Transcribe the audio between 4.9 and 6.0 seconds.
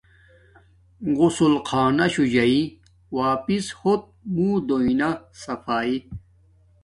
نا صفایݵ